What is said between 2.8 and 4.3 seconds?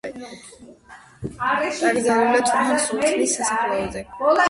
სულთნის სასაფლაოზე.